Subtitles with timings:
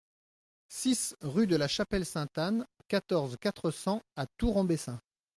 [0.69, 4.99] six rue de la Chapelle Sainte-Anne, quatorze, quatre cents à Tour-en-Bessin